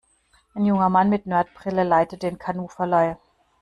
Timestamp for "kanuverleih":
2.39-3.17